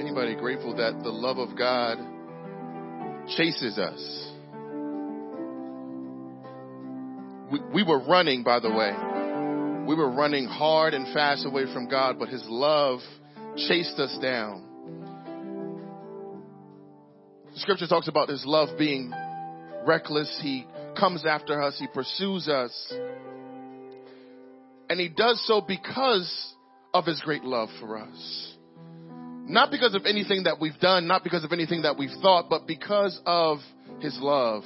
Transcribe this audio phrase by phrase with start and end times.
[0.00, 1.98] Anybody grateful that the love of God
[3.36, 4.30] chases us?
[7.52, 8.92] We, we were running, by the way.
[9.86, 13.00] We were running hard and fast away from God, but His love
[13.56, 14.73] chased us down.
[17.56, 19.12] Scripture talks about His love being
[19.86, 20.38] reckless.
[20.42, 20.66] He
[20.98, 21.76] comes after us.
[21.78, 22.92] He pursues us.
[24.90, 26.54] And He does so because
[26.92, 28.54] of His great love for us.
[29.46, 32.66] Not because of anything that we've done, not because of anything that we've thought, but
[32.66, 33.58] because of
[34.00, 34.64] His love.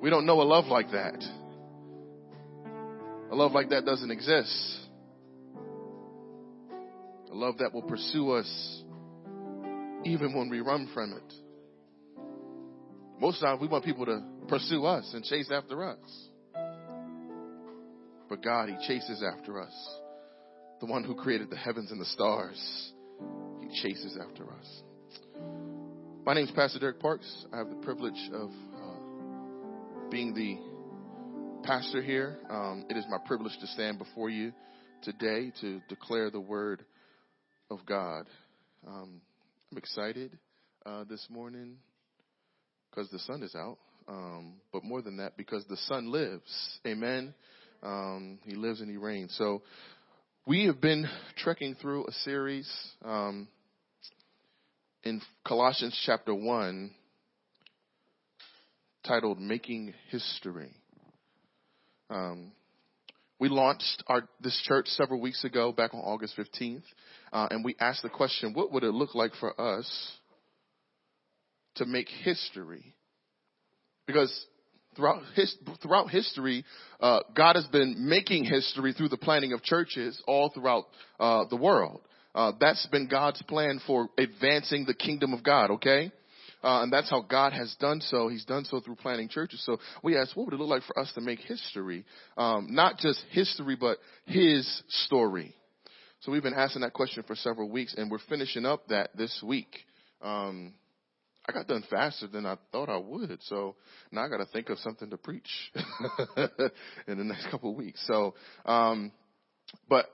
[0.00, 1.24] We don't know a love like that.
[3.32, 4.78] A love like that doesn't exist.
[7.32, 8.82] A love that will pursue us
[10.04, 11.32] even when we run from it.
[13.20, 16.28] Most times we want people to pursue us and chase after us.
[18.28, 19.98] But God, He chases after us.
[20.80, 22.92] The one who created the heavens and the stars,
[23.60, 24.82] He chases after us.
[26.24, 27.46] My name is Pastor Derek Parks.
[27.52, 30.58] I have the privilege of uh, being the
[31.66, 32.38] pastor here.
[32.50, 34.52] Um, it is my privilege to stand before you
[35.02, 36.84] today to declare the word
[37.70, 38.26] of God.
[38.86, 39.20] Um,
[39.72, 40.38] I'm excited
[40.84, 41.78] uh, this morning
[42.88, 46.78] because the sun is out, um, but more than that, because the Son lives.
[46.86, 47.34] Amen.
[47.82, 49.34] Um, he lives and he reigns.
[49.36, 49.62] So
[50.46, 52.70] we have been trekking through a series
[53.04, 53.48] um,
[55.02, 56.92] in Colossians chapter one
[59.04, 60.70] titled "Making History."
[62.08, 62.52] Um,
[63.40, 66.84] we launched our, this church several weeks ago, back on August 15th,
[67.32, 70.12] uh, and we asked the question, what would it look like for us
[71.76, 72.94] to make history?
[74.06, 74.46] Because
[74.94, 76.64] throughout, his, throughout history,
[77.00, 80.84] uh, God has been making history through the planting of churches all throughout
[81.20, 82.00] uh, the world.
[82.34, 86.12] Uh, that's been God's plan for advancing the kingdom of God, okay?
[86.62, 88.28] Uh, and that's how God has done so.
[88.28, 89.62] He's done so through planting churches.
[89.64, 92.04] So we asked, what would it look like for us to make history?
[92.36, 95.54] Um, not just history, but His story.
[96.26, 99.40] So we've been asking that question for several weeks, and we're finishing up that this
[99.46, 99.68] week.
[100.20, 100.72] Um,
[101.48, 103.76] I got done faster than I thought I would, so
[104.10, 105.48] now I got to think of something to preach
[107.06, 108.04] in the next couple of weeks.
[108.08, 109.12] So, um,
[109.88, 110.06] but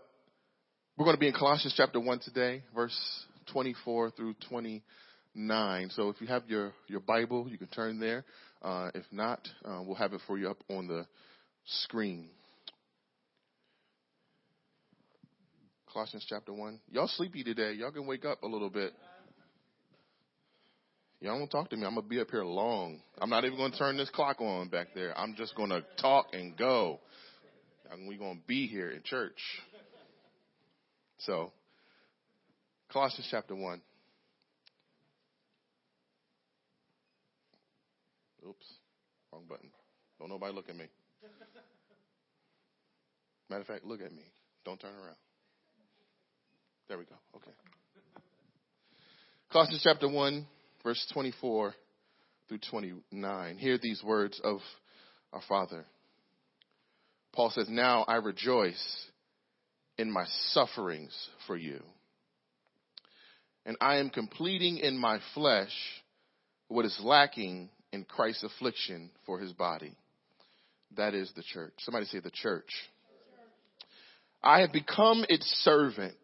[0.99, 5.89] we're going to be in Colossians chapter one today, verse 24 through 29.
[5.93, 8.27] So if you have your, your Bible, you can turn there.
[8.61, 11.07] Uh, if not, uh, we'll have it for you up on the
[11.65, 12.29] screen.
[15.93, 16.81] Colossians chapter 1.
[16.91, 17.73] Y'all sleepy today.
[17.75, 18.93] Y'all can wake up a little bit.
[21.21, 21.85] Y'all won't talk to me.
[21.85, 23.01] I'm going to be up here long.
[23.21, 25.17] I'm not even going to turn this clock on back there.
[25.17, 26.99] I'm just going to talk and go.
[27.91, 29.39] And we're going to be here in church.
[31.19, 31.53] So,
[32.91, 33.81] Colossians chapter 1.
[38.49, 38.67] Oops,
[39.33, 39.71] wrong button.
[40.19, 40.87] Don't nobody look at me.
[43.49, 44.25] Matter of fact, look at me.
[44.65, 45.17] Don't turn around.
[46.93, 47.15] There we go.
[47.37, 47.51] Okay.
[49.51, 50.47] Colossians chapter 1,
[50.85, 51.73] verse 24
[52.47, 53.57] through 29.
[53.57, 54.59] Hear these words of
[55.33, 55.87] our Father.
[57.33, 59.07] Paul says, Now I rejoice
[59.97, 61.17] in my sufferings
[61.47, 61.81] for you.
[63.65, 65.73] And I am completing in my flesh
[66.69, 69.97] what is lacking in Christ's affliction for his body.
[70.99, 71.73] That is the church.
[71.79, 72.69] Somebody say the church.
[74.43, 76.19] I have become its servant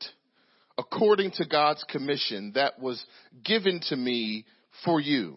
[0.79, 3.05] according to God's commission that was
[3.45, 4.47] given to me
[4.85, 5.37] for you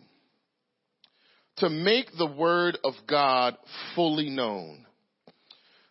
[1.57, 3.57] to make the word of God
[3.96, 4.85] fully known.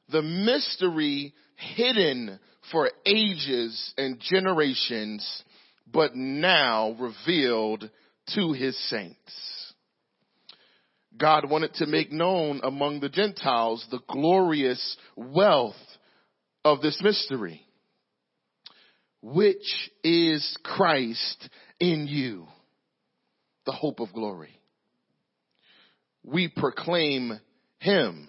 [0.09, 2.39] The mystery hidden
[2.73, 5.45] for ages and generations,
[5.87, 7.91] but now revealed
[8.35, 9.75] to his saints.
[11.17, 15.75] God wanted to make known among the Gentiles the glorious wealth
[16.65, 17.63] of this mystery,
[19.23, 22.47] which is Christ in you,
[23.67, 24.61] the hope of glory.
[26.23, 27.39] We proclaim
[27.79, 28.29] him,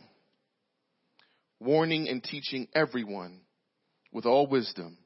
[1.59, 3.41] warning and teaching everyone
[4.11, 4.97] with all wisdom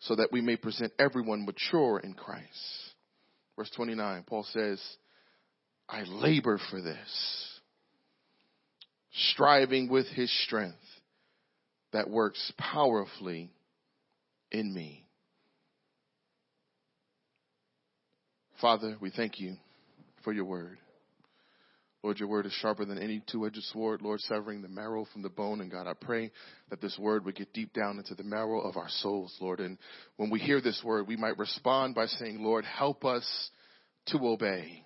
[0.00, 2.46] so that we may present everyone mature in Christ.
[3.56, 4.80] Verse 29, Paul says,
[5.88, 7.60] I labor for this,
[9.12, 10.76] striving with his strength
[11.92, 13.50] that works powerfully
[14.50, 15.06] in me.
[18.60, 19.56] Father, we thank you
[20.24, 20.78] for your word.
[22.02, 25.28] Lord, your word is sharper than any two-edged sword, Lord, severing the marrow from the
[25.28, 25.60] bone.
[25.60, 26.30] And God, I pray
[26.70, 29.58] that this word would get deep down into the marrow of our souls, Lord.
[29.60, 29.78] And
[30.16, 33.26] when we hear this word, we might respond by saying, Lord, help us
[34.06, 34.84] to obey.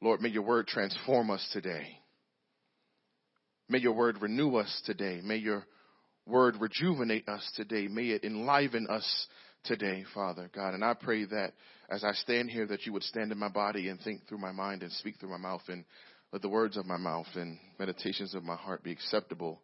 [0.00, 1.98] Lord, may your word transform us today.
[3.68, 5.20] May your word renew us today.
[5.22, 5.66] May your
[6.28, 7.88] word rejuvenate us today.
[7.88, 9.26] May it enliven us
[9.64, 10.74] today, Father God.
[10.74, 11.52] And I pray that
[11.90, 14.52] as I stand here, that you would stand in my body and think through my
[14.52, 15.84] mind and speak through my mouth and
[16.32, 19.62] let the words of my mouth and meditations of my heart be acceptable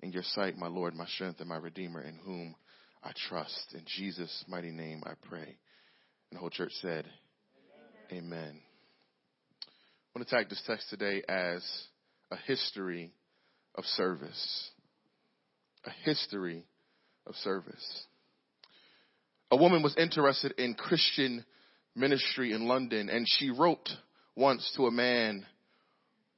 [0.00, 2.54] in your sight, my Lord, my strength, and my Redeemer, in whom
[3.02, 3.74] I trust.
[3.74, 5.58] In Jesus' mighty name I pray.
[6.30, 7.06] And the whole church said,
[8.10, 8.24] Amen.
[8.24, 8.60] Amen.
[9.62, 11.62] I want to tag this text today as
[12.30, 13.12] a history
[13.74, 14.70] of service.
[15.86, 16.64] A history
[17.26, 18.06] of service.
[19.50, 21.44] A woman was interested in Christian
[21.94, 23.88] ministry in London and she wrote
[24.34, 25.46] once to a man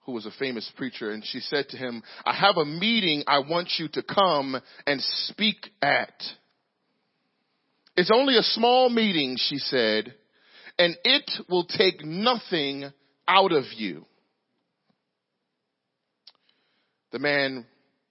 [0.05, 3.41] who was a famous preacher and she said to him, I have a meeting I
[3.41, 6.15] want you to come and speak at.
[7.97, 10.15] It's only a small meeting, she said,
[10.79, 12.91] and it will take nothing
[13.27, 14.05] out of you.
[17.11, 17.67] The man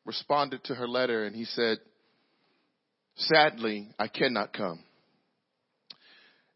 [0.07, 1.77] responded to her letter and he said,
[3.17, 4.79] sadly, I cannot come.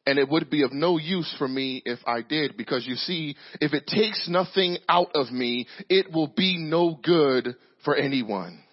[0.07, 3.35] And it would be of no use for me if I did because you see,
[3.59, 7.55] if it takes nothing out of me, it will be no good
[7.85, 8.63] for anyone.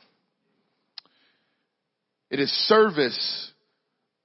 [2.31, 3.52] It is service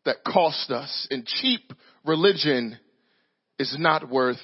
[0.06, 1.74] that costs us and cheap
[2.06, 2.78] religion
[3.60, 4.38] is not worth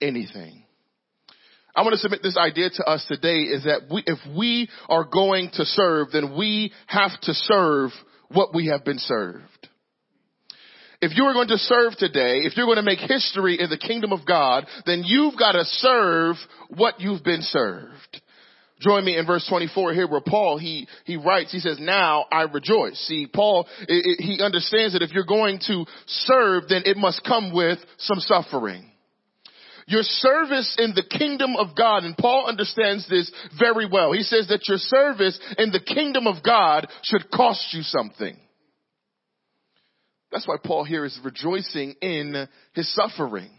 [0.00, 0.65] anything.
[1.76, 5.04] I want to submit this idea to us today is that we, if we are
[5.04, 7.90] going to serve, then we have to serve
[8.28, 9.42] what we have been served.
[11.02, 13.76] If you are going to serve today, if you're going to make history in the
[13.76, 16.36] kingdom of God, then you've got to serve
[16.70, 18.22] what you've been served.
[18.80, 22.42] Join me in verse 24 here where Paul, he, he writes, he says, now I
[22.42, 22.98] rejoice.
[23.06, 27.22] See, Paul, it, it, he understands that if you're going to serve, then it must
[27.22, 28.90] come with some suffering.
[29.88, 34.12] Your service in the kingdom of God, and Paul understands this very well.
[34.12, 38.36] He says that your service in the kingdom of God should cost you something.
[40.32, 43.50] That's why Paul here is rejoicing in his suffering.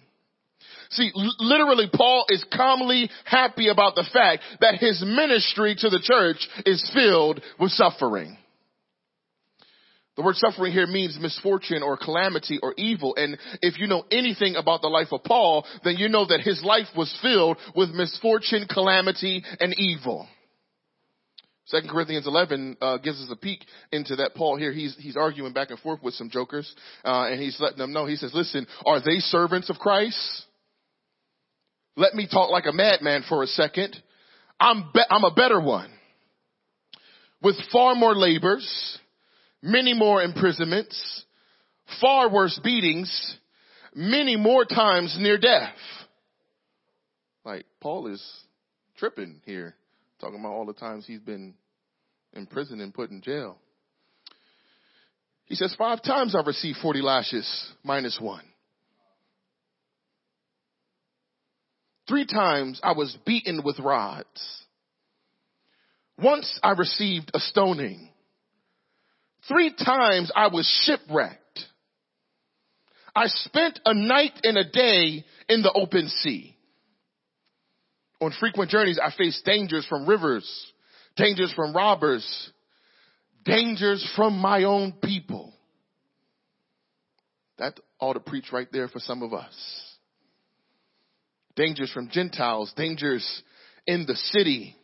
[0.89, 6.47] See, literally Paul is calmly happy about the fact that his ministry to the church
[6.65, 8.37] is filled with suffering.
[10.17, 13.15] The word suffering here means misfortune or calamity or evil.
[13.15, 16.63] And if you know anything about the life of Paul, then you know that his
[16.63, 20.27] life was filled with misfortune, calamity, and evil.
[21.67, 24.33] Second Corinthians 11 uh, gives us a peek into that.
[24.33, 26.73] Paul here, he's he's arguing back and forth with some jokers,
[27.03, 28.05] uh, and he's letting them know.
[28.05, 30.17] He says, "Listen, are they servants of Christ?
[31.97, 34.01] Let me talk like a madman for a second.
[34.59, 35.91] I'm be- I'm a better one,
[37.41, 38.97] with far more labors,
[39.61, 41.25] many more imprisonments,
[42.01, 43.37] far worse beatings,
[43.93, 45.75] many more times near death.
[47.43, 48.23] Like, Paul is
[48.97, 49.75] tripping here,
[50.19, 51.53] talking about all the times he's been
[52.33, 53.57] in prison and put in jail.
[55.45, 58.43] He says, five times I've received 40 lashes minus one.
[62.07, 64.65] Three times I was beaten with rods.
[66.17, 68.09] Once I received a stoning.
[69.47, 71.65] Three times I was shipwrecked.
[73.15, 76.55] I spent a night and a day in the open sea.
[78.21, 80.47] On frequent journeys, I faced dangers from rivers,
[81.15, 82.51] dangers from robbers,
[83.43, 85.53] dangers from my own people.
[87.57, 89.53] That ought to preach right there for some of us.
[91.55, 93.43] Dangers from Gentiles, dangers
[93.87, 94.75] in the city,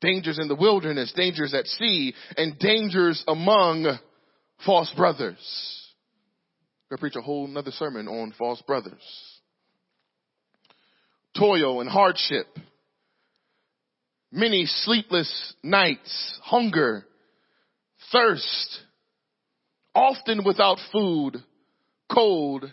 [0.00, 3.98] dangers in the wilderness, dangers at sea, and dangers among
[4.64, 5.38] false brothers.
[6.90, 9.02] I'm going to preach a whole nother sermon on false brothers.
[11.36, 12.46] Toil and hardship.
[14.30, 17.04] Many sleepless nights, hunger,
[18.12, 18.80] thirst,
[19.94, 21.36] often without food,
[22.12, 22.64] cold,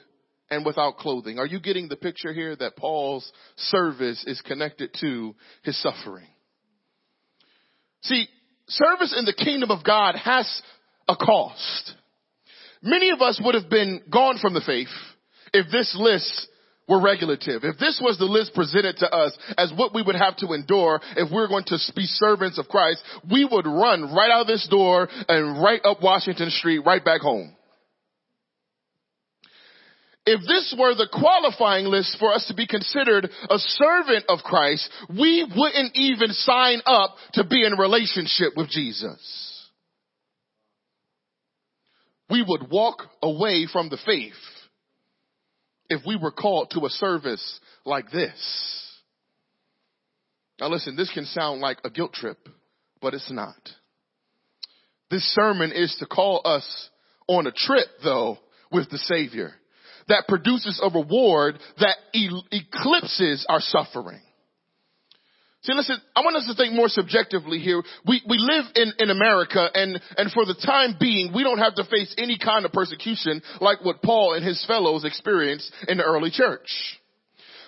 [0.50, 1.40] and without clothing.
[1.40, 6.28] Are you getting the picture here that Paul's service is connected to his suffering?
[8.04, 8.28] See,
[8.68, 10.62] service in the kingdom of God has
[11.08, 11.94] a cost.
[12.82, 14.90] Many of us would have been gone from the faith
[15.54, 16.48] if this list
[16.88, 17.64] were regulative.
[17.64, 21.02] If this was the list presented to us as what we would have to endure
[21.18, 24.48] if we we're going to be servants of Christ, we would run right out of
[24.48, 27.56] this door and right up Washington Street, right back home.
[30.26, 34.90] If this were the qualifying list for us to be considered a servant of Christ,
[35.08, 39.70] we wouldn't even sign up to be in relationship with Jesus.
[42.30, 44.34] We would walk away from the faith
[45.90, 48.82] if we were called to a service like this.
[50.60, 52.40] Now listen, this can sound like a guilt trip,
[53.00, 53.56] but it's not.
[55.12, 56.90] This sermon is to call us
[57.28, 58.40] on a trip though
[58.72, 59.54] with the Savior
[60.08, 64.22] that produces a reward that e- eclipses our suffering.
[65.66, 67.82] See, listen, I want us to think more subjectively here.
[68.06, 71.74] We, we live in, in America and, and for the time being, we don't have
[71.76, 76.04] to face any kind of persecution like what Paul and his fellows experienced in the
[76.04, 76.70] early church.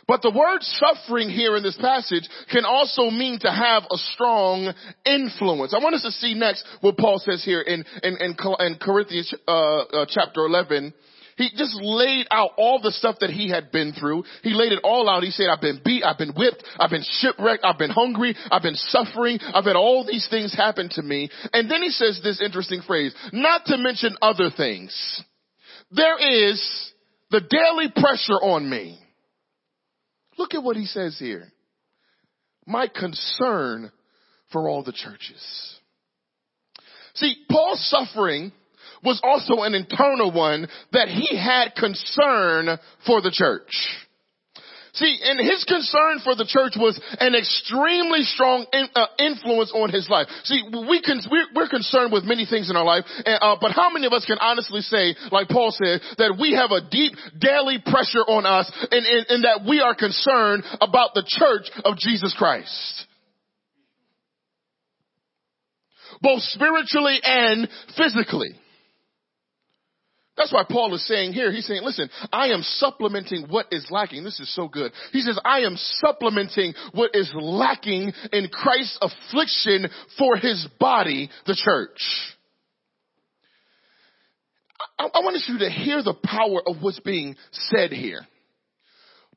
[0.08, 4.72] But the word suffering here in this passage can also mean to have a strong
[5.03, 5.74] influence.
[5.74, 9.34] I want us to see next what Paul says here in, in, in, in Corinthians
[9.48, 10.94] uh, uh, chapter 11
[11.38, 14.24] he just laid out all the stuff that he had been through.
[14.41, 15.24] He laid it all out.
[15.24, 18.63] He said, I've been beat, I've been whipped, I've been shipwrecked, I've been hungry, I've
[18.63, 21.29] been suffering, I've had all these things happen to me.
[21.53, 25.24] And then he says this interesting phrase, not to mention other things.
[25.91, 26.91] There is
[27.29, 29.00] the daily pressure on me.
[30.38, 31.51] Look at what he says here.
[32.65, 33.91] My concern
[34.51, 35.79] for all the churches.
[37.15, 38.51] See, Paul's suffering
[39.07, 43.71] was also an internal one that he had concern for the church.
[44.97, 49.93] See, and his concern for the church was an extremely strong in, uh, influence on
[49.93, 50.25] his life.
[50.43, 53.73] See, we can, we're, we're concerned with many things in our life, and, uh, but
[53.77, 57.13] how many of us can honestly say, like Paul said, that we have a deep
[57.37, 61.97] daily pressure on us and, and, and that we are concerned about the church of
[61.97, 63.05] Jesus Christ?
[66.21, 68.57] Both spiritually and physically.
[70.38, 74.24] That's why Paul is saying here, he's saying, listen, I am supplementing what is lacking.
[74.24, 74.91] This is so good.
[75.12, 81.56] He says, I am supplementing what is lacking in Christ's affliction for his body, the
[81.56, 82.00] church.
[85.00, 88.22] I, I want you to hear the power of what's being said here.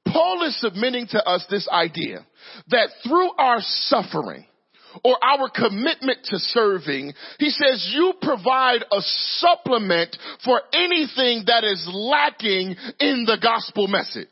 [0.06, 2.26] Paul is submitting to us this idea
[2.68, 4.44] that through our suffering,
[5.04, 11.88] or our commitment to serving, he says you provide a supplement for anything that is
[11.92, 14.28] lacking in the gospel message.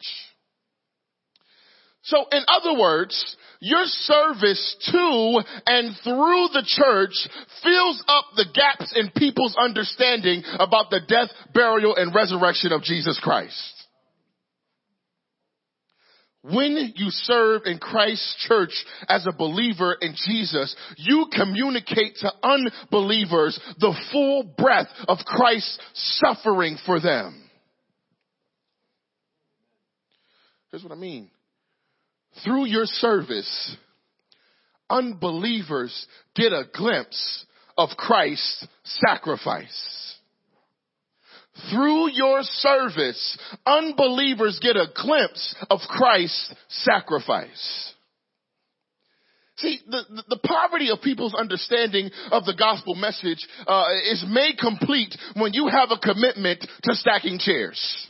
[2.02, 7.28] So in other words, your service to and through the church
[7.62, 13.20] fills up the gaps in people's understanding about the death, burial, and resurrection of Jesus
[13.22, 13.77] Christ.
[16.42, 18.72] When you serve in Christ's church
[19.08, 26.78] as a believer in Jesus, you communicate to unbelievers the full breadth of Christ's suffering
[26.86, 27.50] for them.
[30.70, 31.30] Here's what I mean.
[32.44, 33.76] Through your service,
[34.88, 39.97] unbelievers get a glimpse of Christ's sacrifice.
[41.70, 47.94] Through your service, unbelievers get a glimpse of Christ's sacrifice.
[49.56, 55.16] See, the, the, poverty of people's understanding of the gospel message uh, is made complete
[55.34, 58.08] when you have a commitment to stacking chairs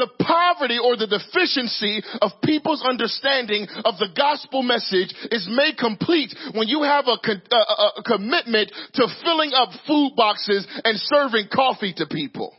[0.00, 6.32] the poverty or the deficiency of people's understanding of the gospel message is made complete
[6.54, 11.92] when you have a, a, a commitment to filling up food boxes and serving coffee
[11.92, 12.56] to people.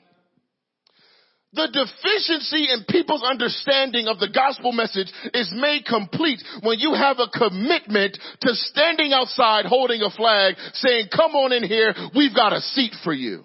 [1.54, 7.18] The deficiency in people's understanding of the gospel message is made complete when you have
[7.20, 12.54] a commitment to standing outside holding a flag saying, come on in here, we've got
[12.54, 13.44] a seat for you.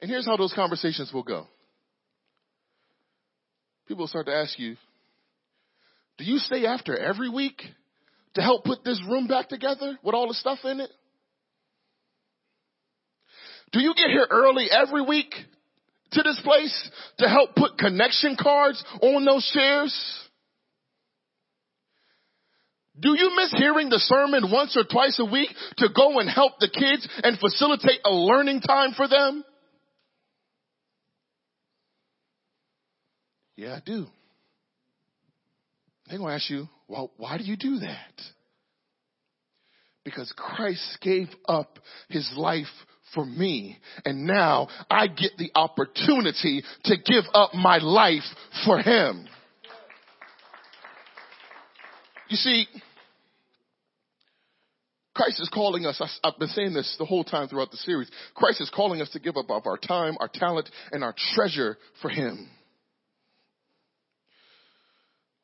[0.00, 1.46] And here's how those conversations will go.
[3.86, 4.76] People will start to ask you,
[6.18, 7.62] do you stay after every week
[8.34, 10.90] to help put this room back together with all the stuff in it?
[13.72, 15.34] Do you get here early every week
[16.12, 19.94] to this place to help put connection cards on those chairs?
[23.00, 26.54] Do you miss hearing the sermon once or twice a week to go and help
[26.58, 29.44] the kids and facilitate a learning time for them?
[33.58, 34.06] Yeah, I do.
[36.08, 38.22] They're going to ask you, well, why do you do that?
[40.04, 42.68] Because Christ gave up his life
[43.12, 43.76] for me.
[44.04, 48.22] And now I get the opportunity to give up my life
[48.64, 49.26] for him.
[52.28, 52.68] You see,
[55.16, 58.08] Christ is calling us, I've been saying this the whole time throughout the series.
[58.36, 61.76] Christ is calling us to give up of our time, our talent, and our treasure
[62.00, 62.48] for Him.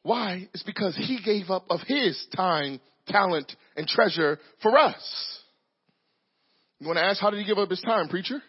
[0.05, 0.49] Why?
[0.53, 5.41] It's because He gave up of His time, talent, and treasure for us.
[6.79, 8.41] You want to ask, how did He give up His time, preacher?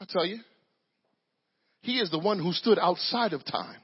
[0.00, 0.38] I'll tell you.
[1.80, 3.76] He is the one who stood outside of time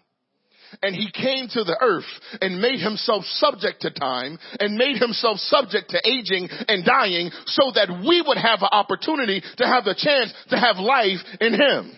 [0.83, 2.05] and he came to the earth
[2.41, 7.73] and made himself subject to time and made himself subject to aging and dying so
[7.75, 11.93] that we would have an opportunity to have the chance to have life in him.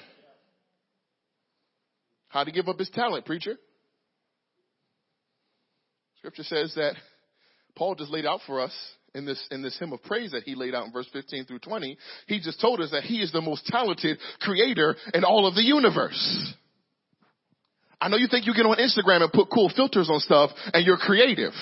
[2.33, 3.57] How to give up his talent, preacher?
[6.17, 6.95] Scripture says that
[7.77, 8.73] Paul just laid out for us
[9.15, 11.59] in this, in this hymn of praise that he laid out in verse 15 through
[11.59, 11.99] 20.
[12.29, 15.62] He just told us that he is the most talented creator in all of the
[15.62, 16.55] universe.
[18.01, 20.87] I know you think you get on Instagram and put cool filters on stuff and
[20.87, 21.53] you're creative.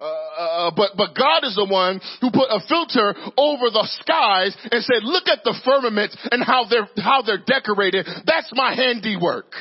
[0.00, 4.56] Uh, uh, but but God is the one who put a filter over the skies
[4.72, 8.06] and said, "Look at the firmament and how they're how they're decorated.
[8.26, 9.54] That's my handiwork."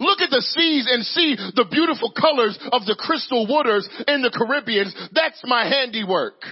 [0.00, 4.30] Look at the seas and see the beautiful colors of the crystal waters in the
[4.30, 4.92] Caribbean.
[5.12, 6.42] That's my handiwork.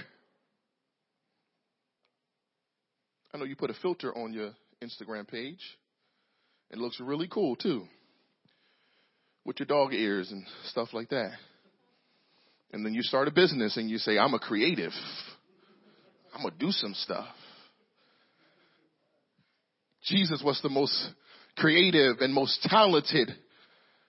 [3.33, 4.51] I know you put a filter on your
[4.81, 5.61] Instagram page.
[6.71, 7.85] It looks really cool too
[9.47, 11.31] with your dog ears and stuff like that.
[12.73, 14.91] And then you start a business and you say, I'm a creative.
[16.35, 17.27] I'm going to do some stuff.
[20.03, 21.09] Jesus was the most
[21.57, 23.29] creative and most talented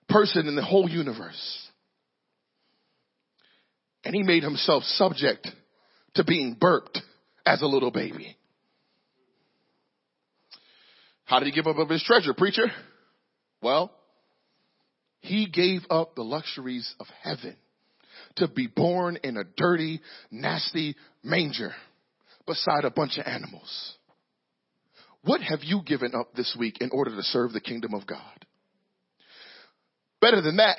[0.08, 1.68] person in the whole universe.
[4.04, 5.48] And he made himself subject
[6.14, 7.00] to being burped
[7.44, 8.36] as a little baby.
[11.24, 12.66] How did he give up of his treasure, preacher?
[13.60, 13.92] Well,
[15.20, 17.56] he gave up the luxuries of heaven
[18.36, 20.00] to be born in a dirty,
[20.30, 21.72] nasty manger
[22.46, 23.97] beside a bunch of animals.
[25.24, 28.46] What have you given up this week in order to serve the kingdom of God?
[30.20, 30.78] Better than that,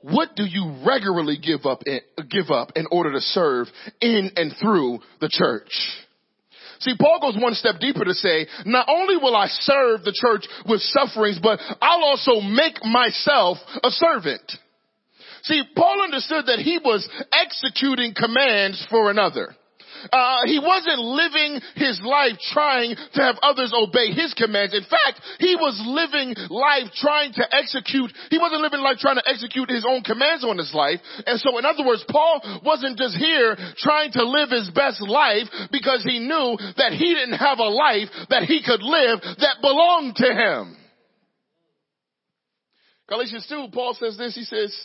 [0.00, 3.66] what do you regularly give up in, give up in order to serve
[4.00, 5.70] in and through the church?
[6.80, 10.46] See, Paul goes one step deeper to say, not only will I serve the church
[10.68, 14.52] with sufferings, but I'll also make myself a servant.
[15.44, 19.56] See, Paul understood that he was executing commands for another.
[20.12, 24.74] Uh, he wasn't living his life trying to have others obey his commands.
[24.74, 29.28] In fact, he was living life trying to execute, he wasn't living life trying to
[29.28, 31.00] execute his own commands on his life.
[31.26, 35.48] And so in other words, Paul wasn't just here trying to live his best life
[35.72, 40.16] because he knew that he didn't have a life that he could live that belonged
[40.16, 40.76] to him.
[43.08, 44.76] Galatians 2, Paul says this, he says,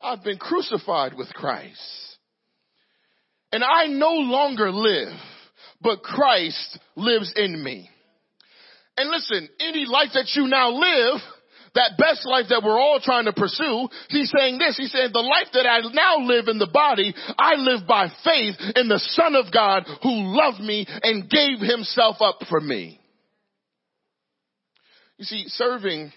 [0.00, 2.03] I've been crucified with Christ.
[3.54, 5.12] And I no longer live,
[5.80, 7.88] but Christ lives in me.
[8.96, 11.20] And listen, any life that you now live,
[11.76, 15.20] that best life that we're all trying to pursue, he's saying this, he said, the
[15.20, 19.36] life that I now live in the body, I live by faith in the Son
[19.36, 22.98] of God who loved me and gave himself up for me.
[25.16, 26.12] You see, serving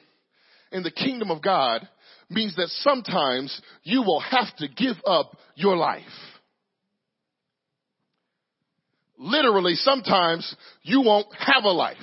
[0.72, 1.88] in the kingdom of God
[2.32, 6.02] means that sometimes you will have to give up your life
[9.18, 11.98] literally sometimes you won't have a life.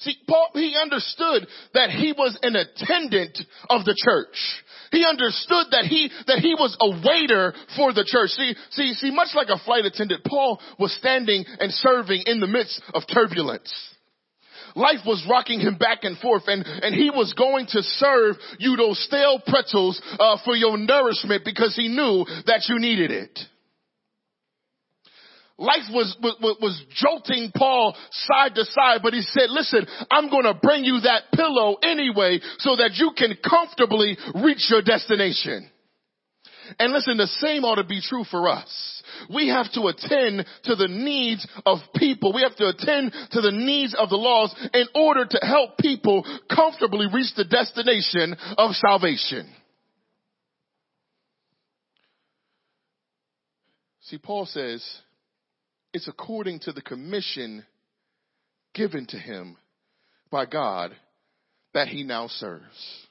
[0.00, 3.36] See, Paul, he understood that he was an attendant
[3.68, 4.36] of the church.
[4.92, 8.30] He understood that he, that he was a waiter for the church.
[8.30, 12.46] See, see, see, much like a flight attendant, Paul was standing and serving in the
[12.46, 13.72] midst of turbulence.
[14.76, 18.76] Life was rocking him back and forth and, and he was going to serve you
[18.76, 23.38] those stale pretzels, uh, for your nourishment because he knew that you needed it.
[25.58, 30.44] Life was, was, was jolting Paul side to side, but he said, listen, I'm going
[30.44, 35.68] to bring you that pillow anyway so that you can comfortably reach your destination.
[36.78, 39.02] And listen, the same ought to be true for us.
[39.34, 42.32] We have to attend to the needs of people.
[42.32, 46.24] We have to attend to the needs of the laws in order to help people
[46.54, 49.50] comfortably reach the destination of salvation.
[54.02, 54.84] See, Paul says,
[55.92, 57.64] it's according to the commission
[58.74, 59.56] given to him
[60.30, 60.94] by God
[61.74, 63.06] that he now serves.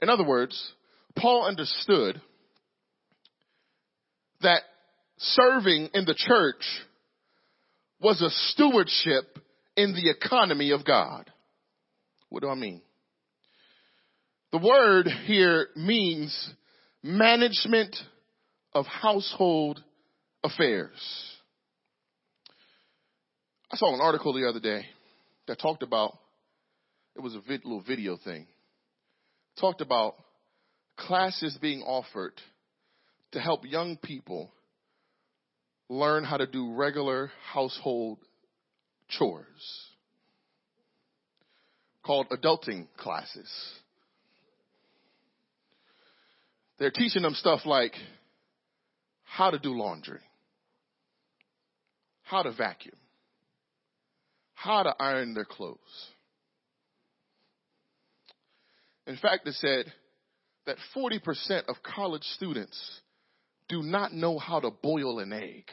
[0.00, 0.72] In other words,
[1.16, 2.20] Paul understood
[4.42, 4.62] that
[5.18, 6.64] serving in the church
[8.00, 9.38] was a stewardship
[9.76, 11.30] in the economy of God.
[12.28, 12.82] What do I mean?
[14.52, 16.50] The word here means
[17.02, 17.96] management
[18.72, 19.82] of household
[20.44, 20.90] affairs.
[23.72, 24.84] I saw an article the other day
[25.48, 26.16] that talked about,
[27.16, 28.46] it was a vid, little video thing,
[29.58, 30.14] talked about
[30.96, 32.34] classes being offered
[33.32, 34.52] to help young people
[35.88, 38.18] learn how to do regular household
[39.08, 39.88] chores
[42.04, 43.50] called adulting classes.
[46.78, 47.94] They're teaching them stuff like
[49.24, 50.20] how to do laundry,
[52.24, 52.96] how to vacuum,
[54.54, 55.78] how to iron their clothes.
[59.06, 59.92] In fact, it said
[60.66, 63.00] that 40% of college students
[63.68, 65.64] do not know how to boil an egg.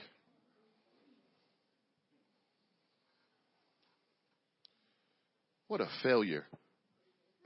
[5.68, 6.46] What a failure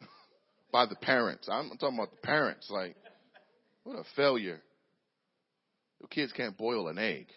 [0.72, 1.48] by the parents.
[1.52, 2.68] I'm talking about the parents.
[2.72, 2.96] Like,
[3.84, 4.62] what a failure.
[6.00, 7.28] Your kids can't boil an egg.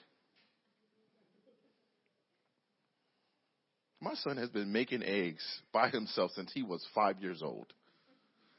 [4.00, 7.72] My son has been making eggs by himself since he was five years old.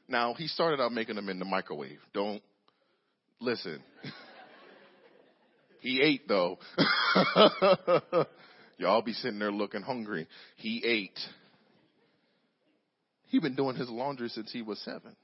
[0.06, 2.00] Now, he started out making them in the microwave.
[2.12, 2.42] Don't
[3.40, 3.82] listen.
[5.80, 6.58] he ate though.
[8.78, 10.26] Y'all be sitting there looking hungry.
[10.56, 11.18] He ate.
[13.28, 15.14] He been doing his laundry since he was seven.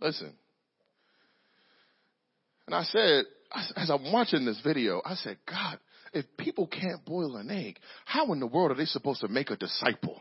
[0.00, 0.32] Listen.
[2.66, 3.24] And I said,
[3.76, 5.78] as I'm watching this video, I said, God,
[6.12, 9.50] if people can't boil an egg, how in the world are they supposed to make
[9.50, 10.20] a disciple?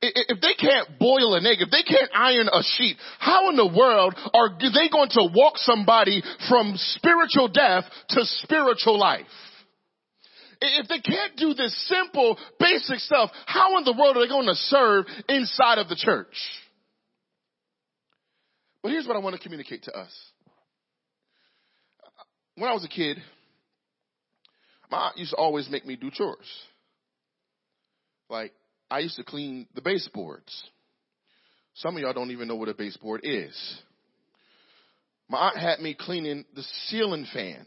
[0.00, 3.66] If they can't boil an egg, if they can't iron a sheet, how in the
[3.66, 9.26] world are they going to walk somebody from spiritual death to spiritual life?
[10.60, 14.46] If they can't do this simple, basic stuff, how in the world are they going
[14.46, 16.34] to serve inside of the church?
[18.82, 20.12] But here's what I want to communicate to us.
[22.56, 23.22] When I was a kid,
[24.90, 26.38] my aunt used to always make me do chores.
[28.28, 28.52] Like,
[28.90, 30.70] I used to clean the baseboards.
[31.74, 33.82] Some of y'all don't even know what a baseboard is.
[35.28, 37.66] My aunt had me cleaning the ceiling fans.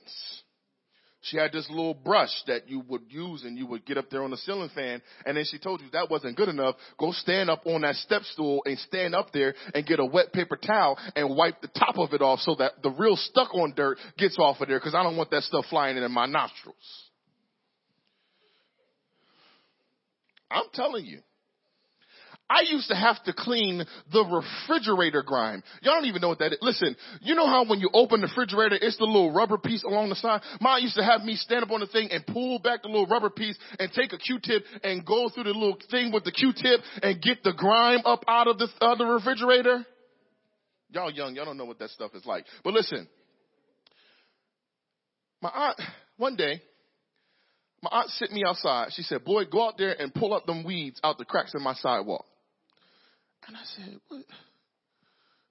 [1.21, 4.23] She had this little brush that you would use and you would get up there
[4.23, 6.75] on the ceiling fan and then she told you that wasn't good enough.
[6.97, 10.31] Go stand up on that step stool and stand up there and get a wet
[10.31, 13.73] paper towel and wipe the top of it off so that the real stuck on
[13.75, 16.75] dirt gets off of there because I don't want that stuff flying in my nostrils.
[20.49, 21.19] I'm telling you.
[22.49, 23.83] I used to have to clean
[24.13, 25.63] the refrigerator grime.
[25.81, 26.59] Y'all don't even know what that is.
[26.61, 30.07] Listen, you know how when you open the refrigerator, it's the little rubber piece along
[30.09, 30.41] the side?
[30.61, 33.05] Mom used to have me stand up on the thing and pull back the little
[33.05, 36.79] rubber piece and take a Q-tip and go through the little thing with the Q-tip
[37.03, 39.85] and get the grime up out of the, uh, the refrigerator.
[40.89, 42.45] Y'all young, y'all don't know what that stuff is like.
[42.63, 43.09] But listen,
[45.41, 45.81] my aunt,
[46.15, 46.61] one day,
[47.91, 48.89] my aunt sent me outside.
[48.93, 51.61] She said, boy, go out there and pull up them weeds out the cracks in
[51.61, 52.25] my sidewalk.
[53.47, 54.23] And I said, what?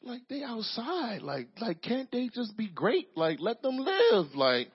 [0.03, 1.23] Like they outside.
[1.23, 3.09] Like, like can't they just be great?
[3.17, 4.35] Like let them live.
[4.35, 4.69] Like,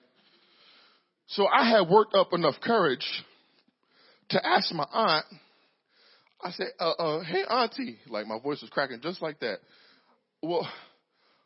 [1.28, 3.06] so I had worked up enough courage
[4.30, 5.26] to ask my aunt.
[6.42, 9.58] I said, uh, uh, hey auntie, like my voice was cracking just like that.
[10.42, 10.68] Well,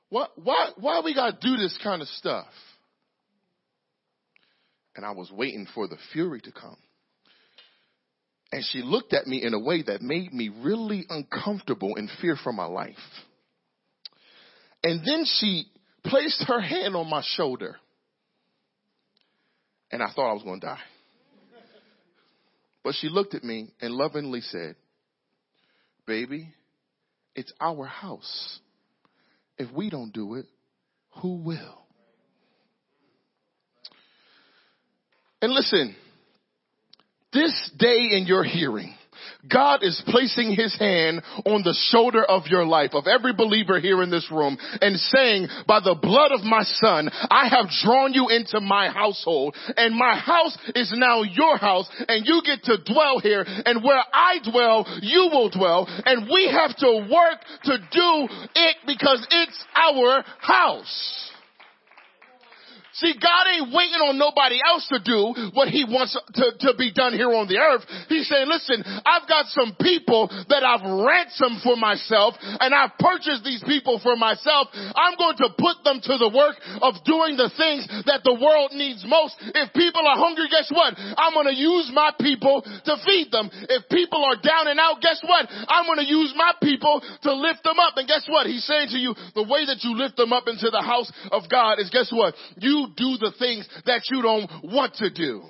[0.08, 2.46] what, why, why we gotta do this kind of stuff?
[4.96, 6.76] And I was waiting for the fury to come.
[8.50, 12.36] And she looked at me in a way that made me really uncomfortable and fear
[12.42, 12.94] for my life.
[14.82, 15.66] And then she
[16.04, 17.76] placed her hand on my shoulder.
[19.90, 20.80] And I thought I was going to die.
[22.82, 24.76] But she looked at me and lovingly said,
[26.06, 26.54] Baby,
[27.34, 28.60] it's our house.
[29.58, 30.46] If we don't do it,
[31.20, 31.85] who will?
[35.42, 35.94] And listen,
[37.32, 38.94] this day in your hearing,
[39.50, 44.02] God is placing his hand on the shoulder of your life, of every believer here
[44.02, 48.28] in this room, and saying, by the blood of my son, I have drawn you
[48.28, 53.18] into my household, and my house is now your house, and you get to dwell
[53.20, 58.28] here, and where I dwell, you will dwell, and we have to work to do
[58.54, 61.30] it because it's our house.
[62.96, 66.96] See, God ain't waiting on nobody else to do what he wants to, to be
[66.96, 67.84] done here on the earth.
[68.08, 73.44] He's saying, listen, I've got some people that I've ransomed for myself and I've purchased
[73.44, 74.72] these people for myself.
[74.72, 78.72] I'm going to put them to the work of doing the things that the world
[78.72, 79.36] needs most.
[79.44, 80.96] If people are hungry, guess what?
[80.96, 83.52] I'm going to use my people to feed them.
[83.52, 85.44] If people are down and out, guess what?
[85.68, 88.00] I'm going to use my people to lift them up.
[88.00, 88.48] And guess what?
[88.48, 91.44] He's saying to you, the way that you lift them up into the house of
[91.52, 92.32] God is guess what?
[92.96, 95.42] Do the things that you don't want to do.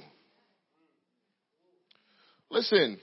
[2.50, 2.98] Listen.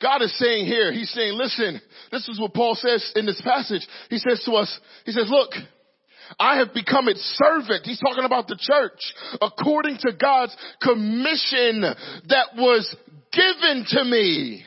[0.00, 1.80] God is saying here, He's saying, listen,
[2.12, 3.86] this is what Paul says in this passage.
[4.10, 5.50] He says to us, He says, look,
[6.38, 7.84] I have become its servant.
[7.84, 9.00] He's talking about the church
[9.40, 11.80] according to God's commission
[12.28, 12.94] that was
[13.32, 14.64] given to me.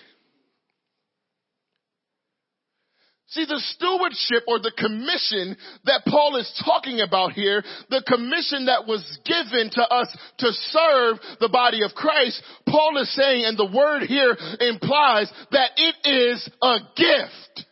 [3.31, 8.85] See, the stewardship or the commission that Paul is talking about here, the commission that
[8.85, 13.71] was given to us to serve the body of Christ, Paul is saying, and the
[13.73, 17.65] word here implies that it is a gift.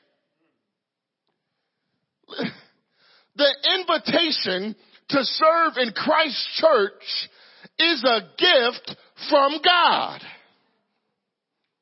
[3.36, 4.78] The invitation
[5.10, 7.30] to serve in Christ's church
[7.80, 8.96] is a gift
[9.30, 10.22] from God.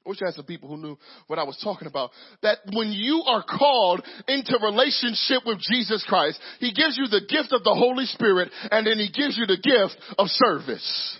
[0.08, 2.12] I wish I had some people who knew what I was talking about.
[2.42, 7.52] That when you are called into relationship with Jesus Christ, He gives you the gift
[7.52, 11.20] of the Holy Spirit and then He gives you the gift of service.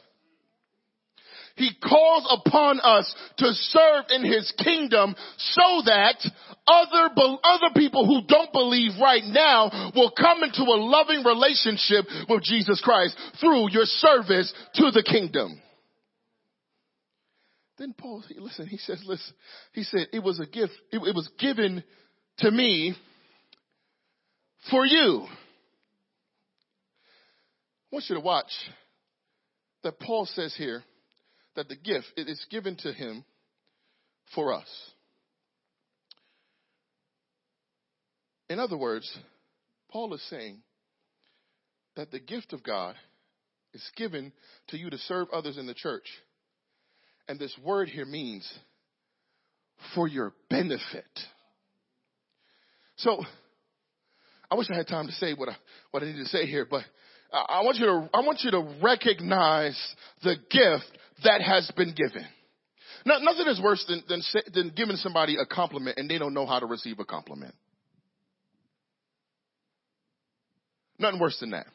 [1.58, 6.16] He calls upon us to serve in His kingdom so that
[6.66, 7.10] other,
[7.44, 12.80] other people who don't believe right now will come into a loving relationship with Jesus
[12.80, 15.60] Christ through your service to the kingdom.
[17.78, 19.34] Then Paul, listen, he says, listen,
[19.74, 21.84] he said, it was a gift, it, it was given
[22.40, 22.96] to me
[24.72, 25.26] for you.
[27.92, 28.52] I want you to watch
[29.84, 30.84] that Paul says here
[31.56, 33.24] that the gift it is given to him
[34.34, 34.68] for us.
[38.50, 39.18] In other words,
[39.92, 40.62] Paul is saying
[41.96, 42.96] that the gift of God
[43.74, 44.34] is given
[44.70, 46.06] to you to serve others in the church
[47.28, 48.52] and this word here means
[49.96, 51.06] for your benefit.
[52.98, 53.24] So,
[54.50, 55.56] I wish I had time to say what I,
[55.92, 56.84] what I need to say here, but
[57.32, 59.78] I want you to, I want you to recognize
[60.24, 62.26] the gift that has been given.
[63.06, 64.22] Now, nothing is worse than, than,
[64.54, 67.54] than giving somebody a compliment and they don't know how to receive a compliment.
[71.00, 71.68] Nothing worse than that.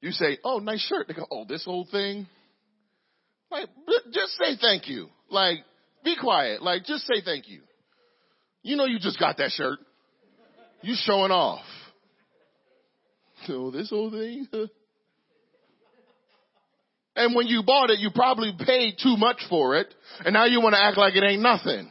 [0.00, 1.08] You say, oh, nice shirt.
[1.08, 2.26] They go, oh, this old thing.
[3.50, 3.68] Like,
[4.12, 5.08] just say thank you.
[5.30, 5.58] Like,
[6.04, 6.62] be quiet.
[6.62, 7.62] Like, just say thank you.
[8.62, 9.78] You know you just got that shirt.
[10.82, 11.64] You showing off.
[13.46, 14.48] So oh, this whole thing.
[17.16, 19.92] and when you bought it, you probably paid too much for it,
[20.24, 21.90] and now you want to act like it ain't nothing.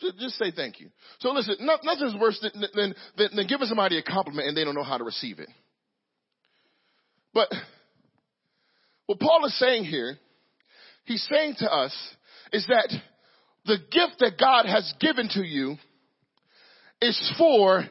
[0.00, 0.90] Just, just say thank you.
[1.20, 4.62] So listen, no, nothing's worse than, than, than, than giving somebody a compliment and they
[4.62, 5.48] don't know how to receive it.
[7.32, 7.48] But
[9.06, 10.18] what Paul is saying here,
[11.04, 11.94] he's saying to us,
[12.52, 12.92] is that
[13.64, 15.76] the gift that God has given to you
[17.00, 17.84] is for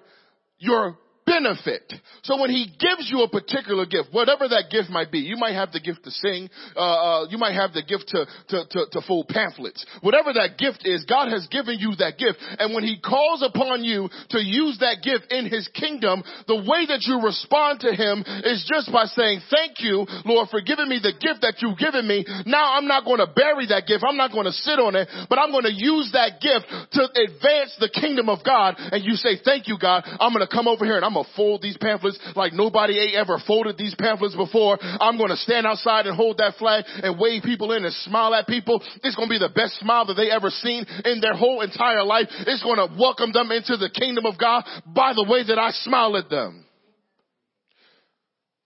[0.58, 1.92] your benefit.
[2.24, 5.54] So when he gives you a particular gift, whatever that gift might be, you might
[5.54, 8.80] have the gift to sing, uh, uh, you might have the gift to, to, to,
[8.92, 9.86] to fold pamphlets.
[10.02, 12.38] Whatever that gift is, God has given you that gift.
[12.60, 16.86] And when he calls upon you to use that gift in his kingdom, the way
[16.88, 21.02] that you respond to him is just by saying, thank you, Lord, for giving me
[21.02, 22.26] the gift that you've given me.
[22.46, 24.06] Now I'm not going to bury that gift.
[24.08, 27.02] I'm not going to sit on it, but I'm going to use that gift to
[27.06, 28.76] advance the kingdom of God.
[28.78, 30.06] And you say, thank you, God.
[30.06, 33.16] I'm going to come over here and I'm going to fold these pamphlets like nobody
[33.16, 34.78] ever folded these pamphlets before.
[34.82, 38.34] I'm going to stand outside and hold that flag and wave people in and smile
[38.34, 38.82] at people.
[39.04, 42.04] It's going to be the best smile that they ever seen in their whole entire
[42.04, 42.28] life.
[42.48, 45.72] It's going to welcome them into the kingdom of God by the way that I
[45.72, 46.66] smile at them.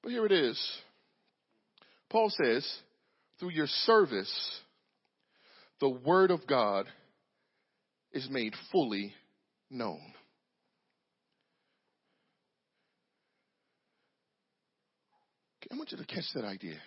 [0.01, 0.59] But here it is.
[2.09, 2.67] Paul says,
[3.39, 4.59] through your service,
[5.79, 6.87] the word of God
[8.11, 9.13] is made fully
[9.69, 10.01] known.
[15.71, 16.77] I want you to catch that idea.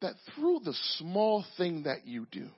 [0.00, 2.48] That through the small thing that you do,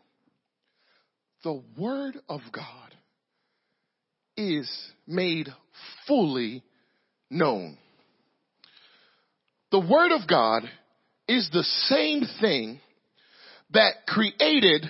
[1.42, 2.94] the Word of God
[4.36, 4.70] is
[5.06, 5.48] made
[6.06, 6.62] fully
[7.30, 7.78] known.
[9.70, 10.64] The Word of God
[11.28, 12.80] is the same thing
[13.72, 14.86] that created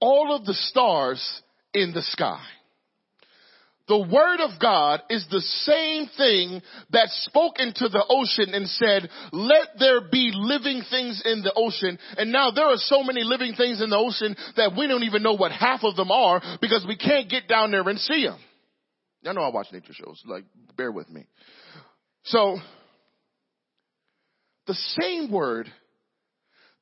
[0.00, 1.42] all of the stars
[1.74, 2.42] in the sky.
[3.88, 9.08] The word of God is the same thing that spoke into the ocean and said,
[9.32, 11.98] let there be living things in the ocean.
[12.16, 15.22] And now there are so many living things in the ocean that we don't even
[15.22, 18.38] know what half of them are because we can't get down there and see them.
[19.26, 20.44] I know I watch nature shows, like
[20.76, 21.26] bear with me.
[22.24, 22.58] So,
[24.66, 25.70] the same word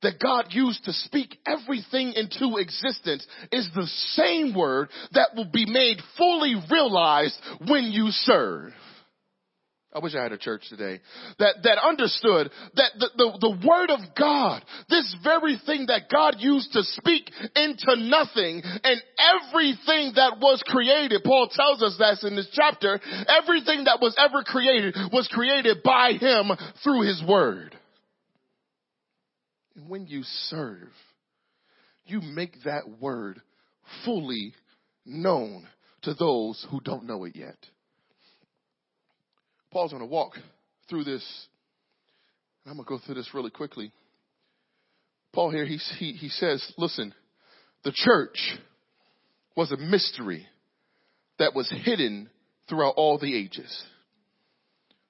[0.03, 5.67] that God used to speak everything into existence is the same word that will be
[5.67, 8.73] made fully realized when you serve.
[9.93, 11.01] I wish I had a church today
[11.41, 16.37] that, that understood that the, the, the word of God, this very thing that God
[16.39, 22.37] used to speak into nothing and everything that was created, Paul tells us that in
[22.37, 26.53] this chapter, everything that was ever created was created by him
[26.85, 27.77] through his word.
[29.76, 30.88] And when you serve,
[32.04, 33.40] you make that word
[34.04, 34.54] fully
[35.04, 35.66] known
[36.02, 37.56] to those who don't know it yet.
[39.70, 40.33] Paul's going to walk
[40.88, 41.24] through this.
[42.66, 43.92] I'm going to go through this really quickly.
[45.33, 47.14] Paul here, he, he, he says, listen,
[47.85, 48.59] the church
[49.56, 50.46] was a mystery
[51.38, 52.28] that was hidden
[52.68, 53.85] throughout all the ages.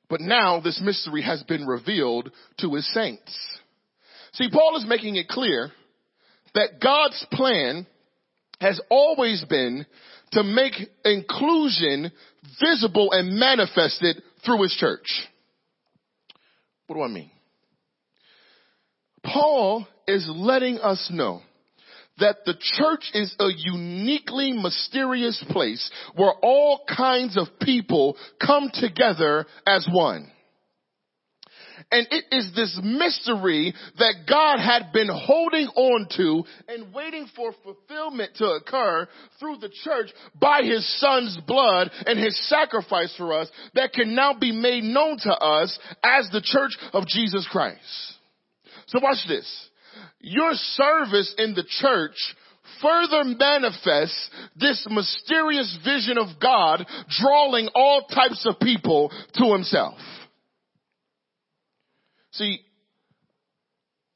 [0.09, 3.60] But now this mystery has been revealed to his saints.
[4.33, 5.71] See, Paul is making it clear
[6.55, 7.87] that God's plan
[8.61, 9.87] has always been
[10.33, 12.13] to make inclusion
[12.61, 15.27] visible and manifested through his church.
[16.87, 17.31] What do I mean?
[19.25, 21.43] Paul is letting us know
[22.19, 29.47] that the church is a uniquely mysterious place where all kinds of people come together
[29.67, 30.31] as one.
[31.93, 37.53] And it is this mystery that God had been holding on to and waiting for
[37.65, 39.09] fulfillment to occur
[39.41, 44.35] through the church by his son's blood and his sacrifice for us that can now
[44.35, 47.79] be made known to us as the church of Jesus Christ.
[48.87, 49.69] So watch this.
[50.21, 52.15] Your service in the church
[52.81, 56.87] further manifests this mysterious vision of God
[57.21, 59.99] drawing all types of people to himself.
[62.33, 62.61] See,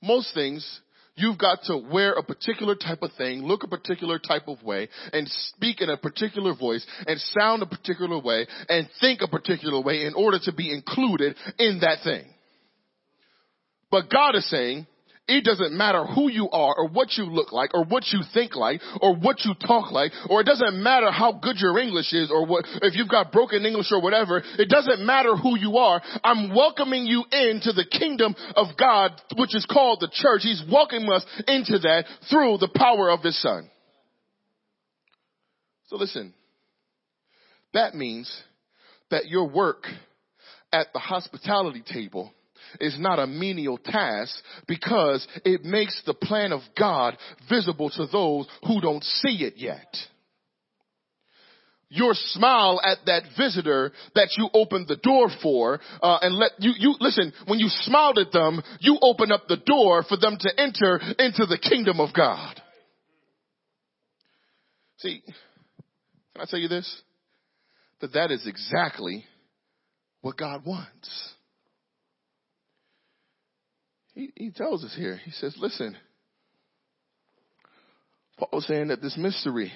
[0.02, 0.80] most things,
[1.16, 4.88] you've got to wear a particular type of thing, look a particular type of way,
[5.12, 9.80] and speak in a particular voice, and sound a particular way, and think a particular
[9.80, 12.24] way in order to be included in that thing.
[13.90, 14.86] But God is saying,
[15.26, 18.54] it doesn't matter who you are or what you look like or what you think
[18.54, 22.30] like or what you talk like or it doesn't matter how good your English is
[22.30, 24.42] or what, if you've got broken English or whatever.
[24.58, 26.02] It doesn't matter who you are.
[26.22, 30.42] I'm welcoming you into the kingdom of God, which is called the church.
[30.42, 33.70] He's welcoming us into that through the power of His Son.
[35.86, 36.34] So listen,
[37.72, 38.30] that means
[39.10, 39.86] that your work
[40.70, 42.32] at the hospitality table
[42.80, 44.34] is not a menial task
[44.66, 47.16] because it makes the plan of God
[47.48, 49.94] visible to those who don't see it yet.
[51.90, 56.72] Your smile at that visitor that you opened the door for, uh, and let you,
[56.76, 57.32] you listen.
[57.46, 61.46] When you smiled at them, you open up the door for them to enter into
[61.46, 62.60] the kingdom of God.
[64.98, 67.02] See, can I tell you this?
[68.00, 69.24] That that is exactly
[70.20, 71.33] what God wants.
[74.14, 75.96] He, he tells us here, he says, listen,
[78.38, 79.72] Paul was saying that this mystery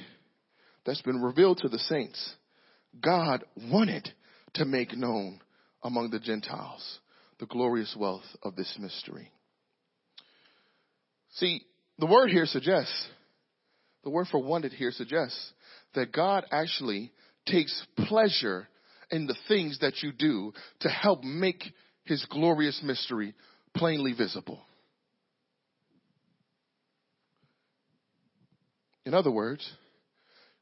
[0.85, 2.35] that's been revealed to the saints,
[3.01, 4.09] God wanted
[4.55, 5.41] to make known
[5.83, 7.01] among the Gentiles
[7.39, 9.31] the glorious wealth of this mystery.
[11.35, 11.63] See,
[11.99, 13.09] the word here suggests,
[14.03, 15.53] the word for wanted here suggests
[15.95, 17.13] that God actually
[17.47, 18.69] takes pleasure
[19.11, 21.63] in the things that you do to help make
[22.05, 23.35] his glorious mystery
[23.79, 24.61] plainly visible.
[29.07, 29.71] In other words,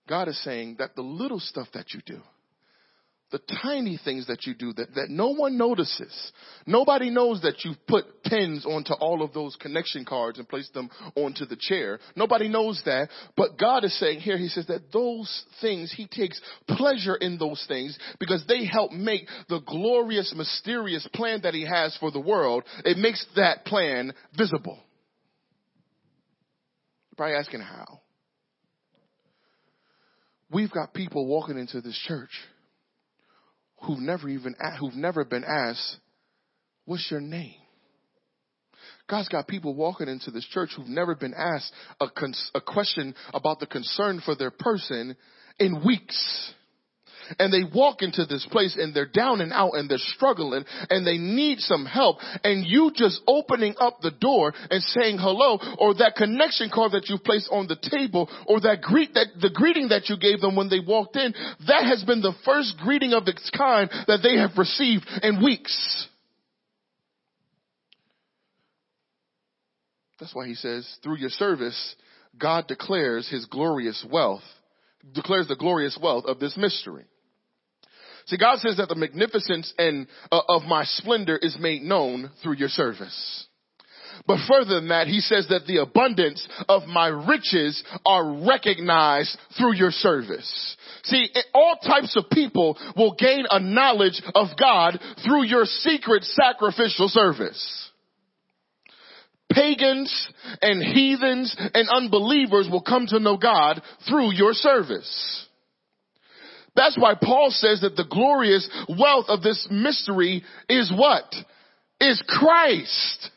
[0.09, 2.21] God is saying that the little stuff that you do,
[3.33, 6.33] the tiny things that you do that, that no one notices.
[6.65, 10.89] Nobody knows that you've put pins onto all of those connection cards and placed them
[11.17, 11.99] onto the chair.
[12.15, 13.09] Nobody knows that.
[13.37, 17.65] But God is saying here, He says that those things, He takes pleasure in those
[17.67, 22.63] things because they help make the glorious, mysterious plan that He has for the world.
[22.85, 24.79] It makes that plan visible.
[27.11, 28.03] You're probably asking how.
[30.49, 32.31] We've got people walking into this church
[33.83, 35.99] who've never even who've never been asked,
[36.85, 37.55] "What's your name?"
[39.09, 42.07] God's got people walking into this church who've never been asked a,
[42.55, 45.17] a question about the concern for their person
[45.59, 46.53] in weeks.
[47.39, 51.07] And they walk into this place and they're down and out and they're struggling and
[51.07, 52.19] they need some help.
[52.45, 57.09] And you just opening up the door and saying hello or that connection card that
[57.09, 60.57] you placed on the table or that greet that the greeting that you gave them
[60.57, 61.35] when they walked in
[61.67, 66.09] that has been the first greeting of its kind that they have received in weeks.
[70.19, 71.95] That's why he says through your service
[72.39, 74.43] God declares his glorious wealth
[75.13, 77.05] declares the glorious wealth of this mystery
[78.27, 82.57] See, God says that the magnificence and uh, of my splendor is made known through
[82.57, 83.47] your service.
[84.27, 89.75] But further than that, he says that the abundance of my riches are recognized through
[89.75, 90.77] your service.
[91.05, 97.09] See, all types of people will gain a knowledge of God through your secret sacrificial
[97.09, 97.91] service.
[99.53, 100.29] Pagans
[100.61, 105.46] and heathens and unbelievers will come to know God through your service.
[106.77, 111.35] That's why Paul says that the glorious wealth of this mystery is what?
[112.01, 113.31] Is Christ.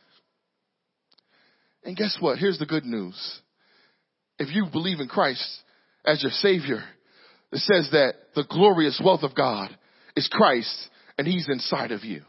[1.86, 2.38] And guess what?
[2.38, 3.40] Here's the good news.
[4.38, 5.44] If you believe in Christ
[6.06, 6.84] as your Savior,
[7.54, 9.70] it says that the glorious wealth of God
[10.18, 12.24] is Christ and He's inside of you.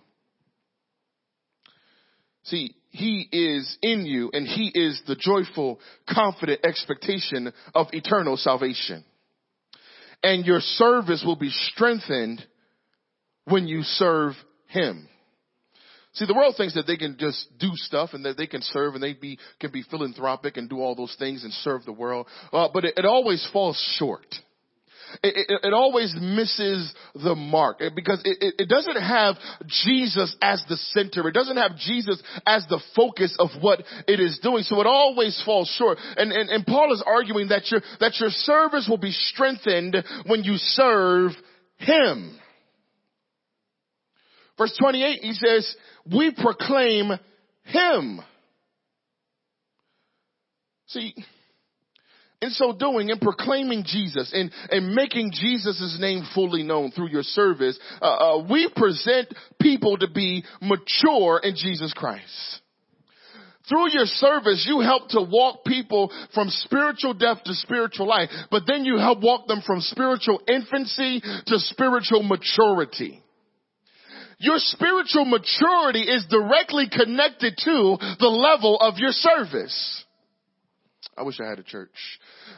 [2.45, 9.05] See, He is in you and He is the joyful, confident expectation of eternal salvation
[10.23, 12.45] and your service will be strengthened
[13.45, 14.35] when you serve
[14.68, 15.09] Him.
[16.12, 18.95] See, the world thinks that they can just do stuff and that they can serve
[18.95, 22.27] and they be, can be philanthropic and do all those things and serve the world.
[22.53, 24.27] Uh, but it, it always falls short.
[25.23, 29.37] It, it, always misses the mark eh, because it, it, doesn't have
[29.85, 31.29] Jesus as the center.
[31.29, 34.63] It doesn't have Jesus as the focus of what it is doing.
[34.63, 35.99] So it always falls short.
[36.17, 39.97] And, and, and Paul is arguing that your, that your service will be strengthened
[40.27, 41.33] when you serve
[41.79, 42.39] Him.
[44.57, 45.75] Verse 28, he says,
[46.13, 47.13] we proclaim
[47.65, 48.21] Him.
[50.89, 51.15] See,
[52.43, 57.22] in so doing, in proclaiming Jesus and, and making Jesus' name fully known through your
[57.22, 62.61] service, uh, uh, we present people to be mature in Jesus Christ.
[63.68, 68.62] Through your service, you help to walk people from spiritual death to spiritual life, but
[68.66, 73.22] then you help walk them from spiritual infancy to spiritual maturity.
[74.38, 80.05] Your spiritual maturity is directly connected to the level of your service.
[81.16, 81.91] I wish I had a church.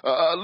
[0.04, 0.36] Uh, uh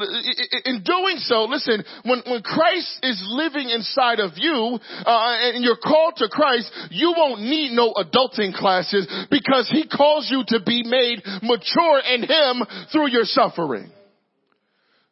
[0.65, 5.77] in doing so, listen, when, when Christ is living inside of you, uh, and you're
[5.77, 10.85] called to Christ, you won't need no adulting classes because He calls you to be
[10.85, 13.91] made mature in Him through your suffering.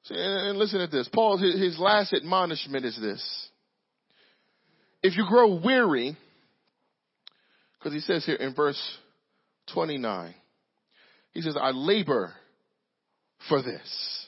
[0.09, 1.09] And listen to this.
[1.13, 3.49] Paul, his last admonishment is this.
[5.03, 6.17] If you grow weary,
[7.79, 8.81] because he says here in verse
[9.73, 10.35] 29,
[11.33, 12.33] he says, I labor
[13.49, 14.26] for this,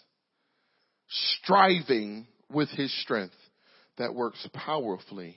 [1.08, 3.34] striving with his strength
[3.96, 5.36] that works powerfully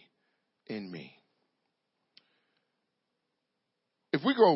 [0.67, 1.13] in me.
[4.13, 4.53] If we grow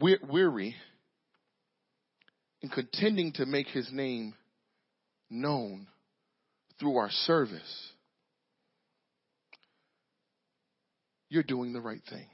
[0.00, 0.76] weary
[2.60, 4.34] in contending to make his name
[5.30, 5.86] known
[6.78, 7.92] through our service,
[11.30, 12.26] you're doing the right thing.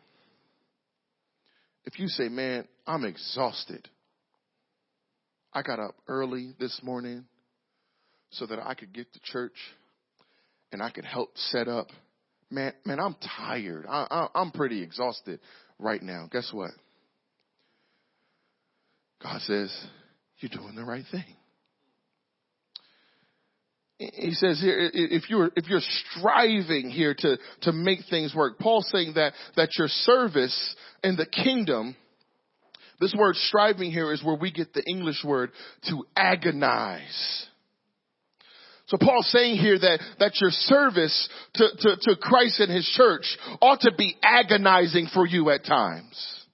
[1.84, 3.88] If you say, man, I'm exhausted.
[5.52, 7.26] I got up early this morning
[8.38, 9.56] so that I could get to church
[10.72, 11.88] and I could help set up.
[12.50, 13.86] Man, man, I'm tired.
[13.88, 15.40] I, I, I'm pretty exhausted
[15.78, 16.28] right now.
[16.30, 16.70] Guess what?
[19.22, 19.74] God says,
[20.38, 21.24] you're doing the right thing.
[23.98, 28.90] He says here, if you're, if you're striving here to, to make things work, Paul's
[28.92, 31.96] saying that, that your service in the kingdom
[33.00, 35.50] this word striving here is where we get the English word
[35.88, 37.46] to agonize.
[38.86, 43.36] So Paul's saying here that, that your service to, to, to Christ and his church
[43.60, 46.44] ought to be agonizing for you at times.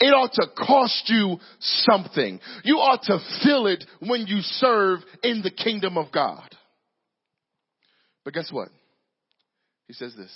[0.00, 2.40] It ought to cost you something.
[2.64, 6.48] You ought to feel it when you serve in the kingdom of God.
[8.24, 8.68] But guess what?
[9.86, 10.32] He says this.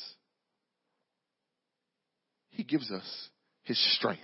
[2.51, 3.29] He gives us
[3.65, 4.21] his strength.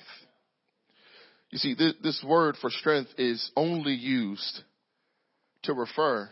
[1.50, 4.60] You see, this, this word for strength is only used
[5.62, 6.30] to refer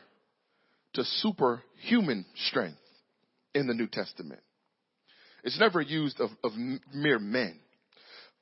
[0.95, 2.79] to superhuman strength
[3.55, 4.41] in the New Testament.
[5.43, 6.53] It's never used of, of
[6.93, 7.59] mere men.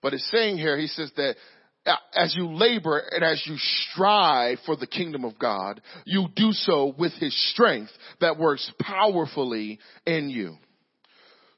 [0.01, 1.37] But it's saying here, he says that
[1.85, 6.53] uh, as you labor and as you strive for the kingdom of God, you do
[6.53, 7.91] so with his strength
[8.21, 10.57] that works powerfully in you.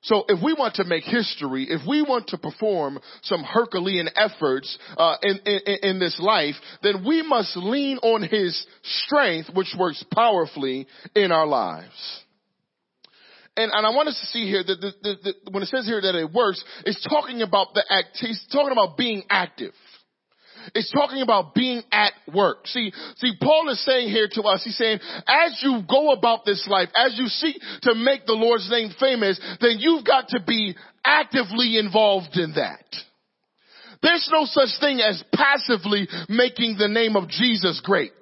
[0.05, 4.79] So if we want to make history, if we want to perform some Herculean efforts
[4.97, 10.05] uh, in, in, in this life, then we must lean on His strength, which works
[10.13, 12.23] powerfully in our lives.
[13.57, 15.87] And, and I want us to see here that the, the, the, when it says
[15.87, 18.09] here that it works, it's talking about the act.
[18.15, 19.73] He's talking about being active.
[20.75, 22.67] It's talking about being at work.
[22.67, 26.67] See, see, Paul is saying here to us, he's saying, as you go about this
[26.69, 30.75] life, as you seek to make the Lord's name famous, then you've got to be
[31.05, 32.85] actively involved in that.
[34.03, 38.12] There's no such thing as passively making the name of Jesus great.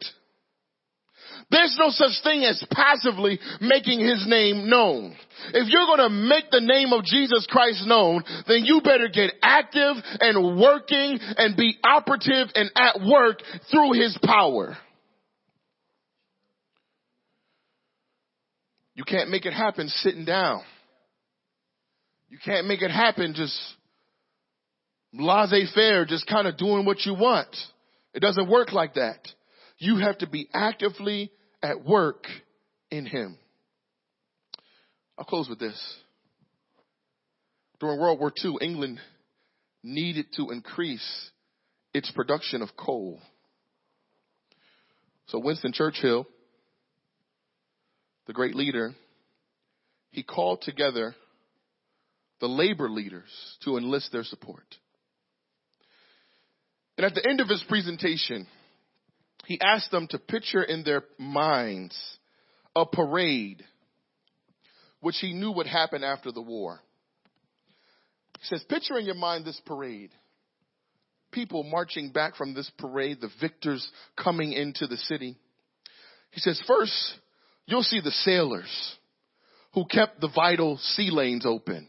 [1.53, 5.15] There's no such thing as passively making his name known.
[5.53, 9.35] If you're going to make the name of Jesus Christ known, then you better get
[9.43, 14.79] active and working and be operative and at work through his power.
[18.95, 20.63] You can't make it happen sitting down.
[22.31, 23.59] You can't make it happen just
[25.13, 27.55] laissez-faire, just kind of doing what you want.
[28.15, 29.21] It doesn't work like that.
[29.77, 31.31] You have to be actively
[31.63, 32.27] at work
[32.91, 33.39] in him.
[35.19, 35.79] I'll close with this.
[37.81, 39.01] During World War II, England
[39.83, 41.31] needed to increase
[41.93, 43.21] its production of coal.
[45.27, 46.27] So Winston Churchill,
[48.27, 48.95] the great leader,
[50.11, 51.15] he called together
[52.41, 53.31] the labor leaders
[53.65, 54.65] to enlist their support.
[56.97, 58.47] And at the end of his presentation,
[59.53, 61.95] he asked them to picture in their minds
[62.75, 63.63] a parade
[65.01, 66.81] which he knew would happen after the war.
[68.41, 70.11] He says, picture in your mind this parade.
[71.33, 73.87] People marching back from this parade, the victors
[74.17, 75.37] coming into the city.
[76.31, 77.19] He says, first,
[77.67, 78.97] you'll see the sailors
[79.75, 81.89] who kept the vital sea lanes open.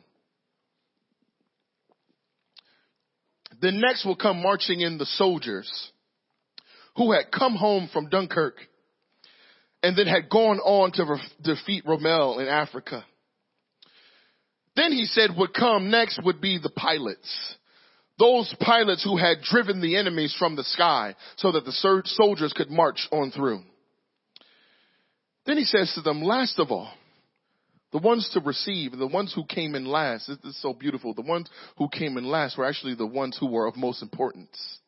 [3.61, 5.92] Then next will come marching in the soldiers
[6.95, 8.55] who had come home from Dunkirk
[9.81, 13.03] and then had gone on to re- defeat Rommel in Africa.
[14.75, 17.55] Then he said would come next would be the pilots.
[18.19, 22.69] Those pilots who had driven the enemies from the sky so that the soldiers could
[22.69, 23.61] march on through.
[25.45, 26.91] Then he says to them, last of all,
[27.91, 31.21] the ones to receive, the ones who came in last, this is so beautiful, the
[31.21, 34.79] ones who came in last were actually the ones who were of most importance.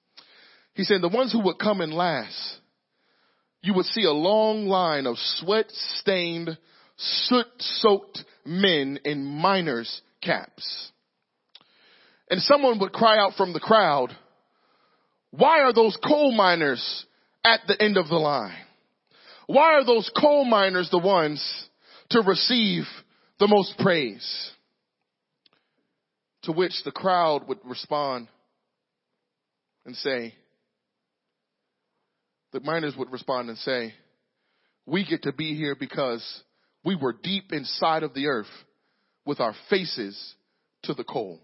[0.75, 2.57] He said the ones who would come in last,
[3.61, 6.57] you would see a long line of sweat stained,
[6.97, 10.91] soot soaked men in miners caps.
[12.29, 14.15] And someone would cry out from the crowd,
[15.31, 17.05] why are those coal miners
[17.43, 18.55] at the end of the line?
[19.47, 21.41] Why are those coal miners the ones
[22.09, 22.83] to receive
[23.39, 24.51] the most praise?
[26.43, 28.27] To which the crowd would respond
[29.85, 30.33] and say,
[32.55, 33.93] the miners would respond and say,
[34.85, 36.23] we get to be here because
[36.85, 38.47] we were deep inside of the earth
[39.25, 40.17] with our faces
[40.83, 41.41] to the coal.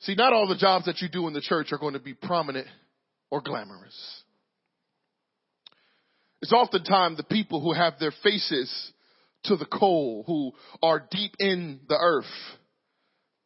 [0.00, 2.14] See, not all the jobs that you do in the church are going to be
[2.14, 2.66] prominent
[3.30, 4.22] or glamorous.
[6.40, 8.72] It's oftentimes the people who have their faces
[9.44, 10.52] to the coal, who
[10.82, 12.24] are deep in the earth,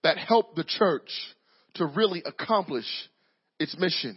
[0.04, 1.10] that help the church
[1.74, 2.86] to really accomplish
[3.58, 4.16] its mission.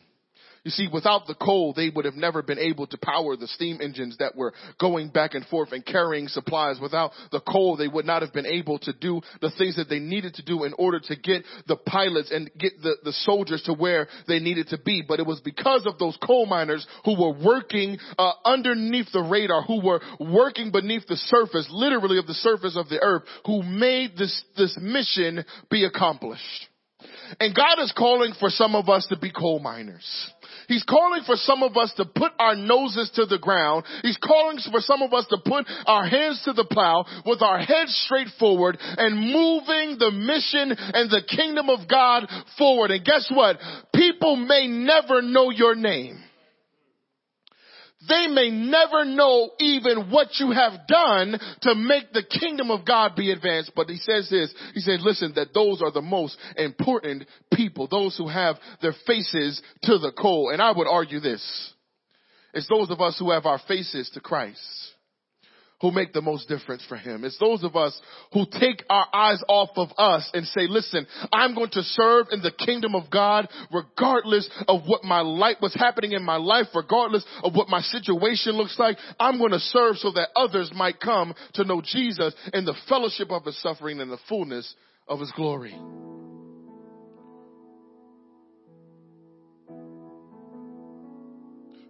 [0.63, 3.79] You see, without the coal, they would have never been able to power the steam
[3.81, 6.79] engines that were going back and forth and carrying supplies.
[6.79, 9.97] Without the coal, they would not have been able to do the things that they
[9.97, 13.73] needed to do in order to get the pilots and get the, the soldiers to
[13.73, 15.01] where they needed to be.
[15.07, 19.63] But it was because of those coal miners who were working uh, underneath the radar,
[19.63, 24.15] who were working beneath the surface, literally of the surface of the earth, who made
[24.15, 26.67] this, this mission be accomplished.
[27.39, 30.05] And God is calling for some of us to be coal miners.
[30.71, 33.83] He's calling for some of us to put our noses to the ground.
[34.03, 37.59] He's calling for some of us to put our hands to the plow with our
[37.59, 42.25] heads straight forward and moving the mission and the kingdom of God
[42.57, 42.91] forward.
[42.91, 43.57] And guess what?
[43.93, 46.23] People may never know your name
[48.07, 53.15] they may never know even what you have done to make the kingdom of God
[53.15, 53.71] be advanced.
[53.75, 58.17] But he says this, he says, listen, that those are the most important people, those
[58.17, 60.49] who have their faces to the coal.
[60.51, 61.73] And I would argue this,
[62.53, 64.59] it's those of us who have our faces to Christ,
[65.81, 67.23] who make the most difference for him.
[67.23, 67.99] It's those of us
[68.33, 72.41] who take our eyes off of us and say, listen, I'm going to serve in
[72.41, 77.25] the kingdom of God regardless of what my life, what's happening in my life, regardless
[77.43, 78.97] of what my situation looks like.
[79.19, 83.31] I'm going to serve so that others might come to know Jesus in the fellowship
[83.31, 84.73] of his suffering and the fullness
[85.07, 85.75] of his glory.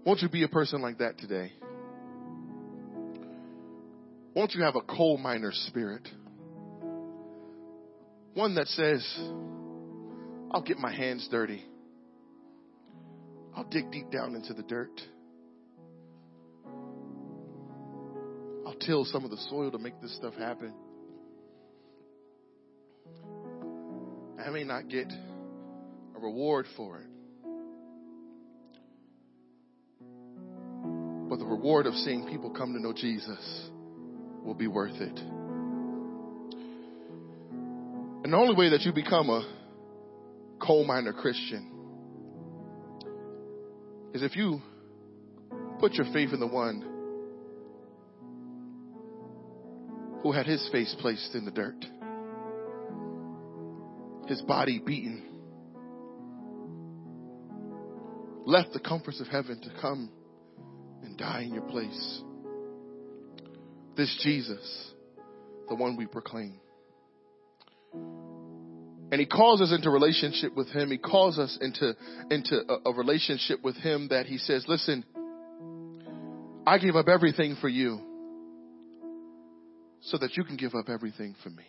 [0.04, 1.52] Won't you be a person like that today?
[4.34, 6.08] Won't you have a coal miner spirit?
[8.34, 9.06] One that says,
[10.52, 11.66] I'll get my hands dirty.
[13.56, 15.02] I'll dig deep down into the dirt.
[18.66, 20.74] I'll till some of the soil to make this stuff happen.
[24.44, 25.12] I may not get
[26.16, 27.08] a reward for it.
[31.30, 33.71] But the reward of seeing people come to know Jesus
[34.44, 35.20] will be worth it.
[38.24, 39.46] And the only way that you become a
[40.60, 41.72] coal miner Christian
[44.14, 44.62] is if you
[45.80, 46.88] put your faith in the one
[50.22, 51.84] who had his face placed in the dirt,
[54.28, 55.24] his body beaten,
[58.46, 60.12] left the comforts of heaven to come
[61.02, 62.22] and die in your place.
[64.02, 64.92] This Jesus,
[65.70, 66.60] the one we proclaim.
[67.94, 70.90] And he calls us into relationship with him.
[70.90, 71.96] He calls us into,
[72.32, 75.06] into a, a relationship with him that he says, listen,
[76.66, 78.02] I gave up everything for you
[80.02, 81.66] so that you can give up everything for me.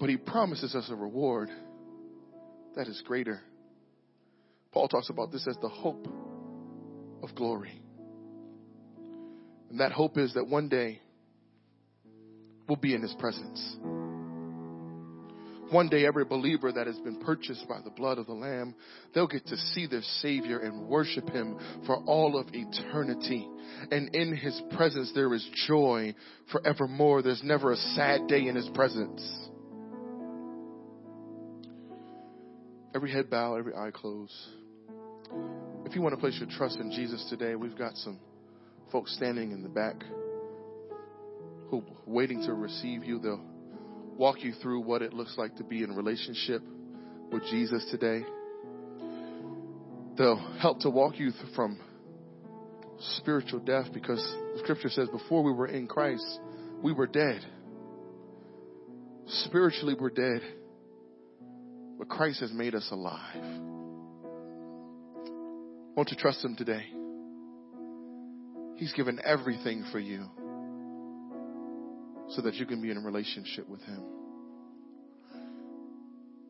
[0.00, 1.50] But he promises us a reward
[2.76, 3.42] that is greater.
[4.72, 6.08] Paul talks about this as the hope
[7.22, 7.81] of glory.
[9.72, 11.00] And that hope is that one day
[12.68, 13.76] we'll be in His presence.
[15.70, 18.74] One day, every believer that has been purchased by the blood of the Lamb,
[19.14, 23.48] they'll get to see their Savior and worship Him for all of eternity.
[23.90, 26.14] And in His presence, there is joy
[26.52, 27.22] forevermore.
[27.22, 29.22] There's never a sad day in His presence.
[32.94, 34.48] Every head bow, every eye close.
[35.86, 38.20] If you want to place your trust in Jesus today, we've got some
[38.92, 39.96] folks standing in the back
[41.70, 43.18] who waiting to receive you.
[43.18, 43.42] They'll
[44.18, 46.62] walk you through what it looks like to be in relationship
[47.32, 48.24] with Jesus today.
[50.18, 51.80] They'll help to walk you from
[53.16, 54.22] spiritual death because
[54.54, 56.38] the scripture says before we were in Christ,
[56.82, 57.40] we were dead.
[59.26, 60.42] Spiritually, we're dead.
[61.98, 63.42] But Christ has made us alive.
[65.96, 66.84] Won't you trust Him today?
[68.76, 70.24] He's given everything for you
[72.30, 74.02] so that you can be in a relationship with Him.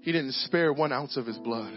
[0.03, 1.73] He didn't spare one ounce of His blood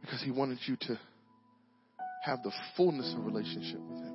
[0.00, 0.98] because He wanted you to
[2.24, 4.14] have the fullness of relationship with Him.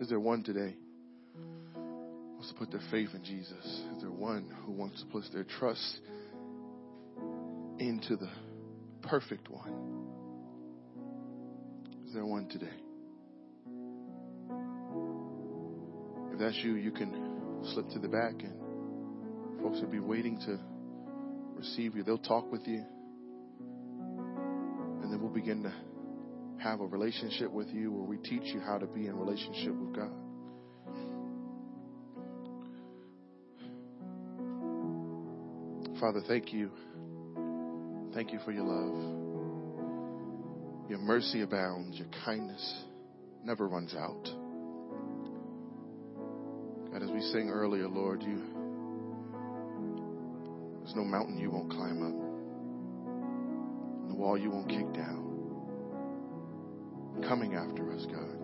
[0.00, 0.74] Is there one today
[1.74, 3.64] who wants to put their faith in Jesus?
[3.94, 6.00] Is there one who wants to put their trust
[7.78, 8.28] into the
[9.02, 10.06] perfect one.
[12.06, 12.66] Is there one today?
[16.32, 20.58] If that's you, you can slip to the back and folks will be waiting to
[21.56, 22.02] receive you.
[22.02, 22.84] They'll talk with you.
[25.02, 25.72] And then we'll begin to
[26.62, 29.94] have a relationship with you where we teach you how to be in relationship with
[29.94, 30.10] God.
[36.00, 36.70] Father, thank you.
[38.14, 39.20] Thank you for your love.
[40.90, 42.84] Your mercy abounds, your kindness
[43.44, 44.24] never runs out.
[46.92, 48.42] God, as we sang earlier, Lord, you
[50.82, 52.14] there's no mountain you won't climb up,
[54.08, 55.28] no wall you won't kick down.
[57.28, 58.40] Coming after us, God.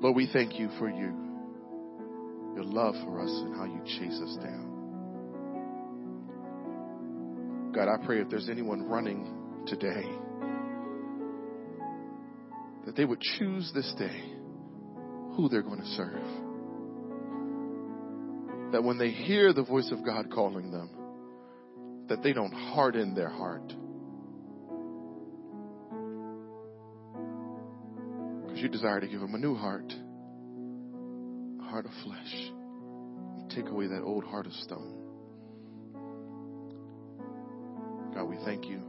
[0.00, 1.12] Lord, we thank you for you,
[2.54, 4.75] your love for us and how you chase us down.
[7.76, 9.26] God, I pray if there's anyone running
[9.66, 10.06] today,
[12.86, 14.32] that they would choose this day
[15.36, 16.22] who they're going to serve.
[18.72, 20.88] That when they hear the voice of God calling them,
[22.08, 23.68] that they don't harden their heart.
[28.46, 29.92] Because you desire to give them a new heart,
[31.60, 32.50] a heart of flesh.
[33.38, 35.05] And take away that old heart of stone.
[38.16, 38.80] God, we thank you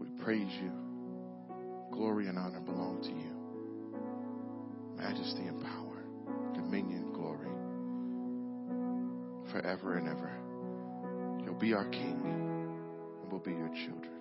[0.00, 0.72] We praise you.
[1.92, 3.32] Glory and honor belong to you.
[4.96, 6.04] Majesty and power,
[6.54, 7.48] dominion, glory,
[9.52, 10.32] forever and ever.
[11.44, 12.20] You'll be our King,
[13.22, 14.12] and we'll be your children.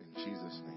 [0.00, 0.73] In Jesus' name.